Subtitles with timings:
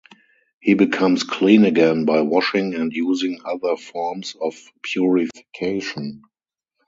[0.59, 6.23] He becomes clean again by washing and using other forms of purification.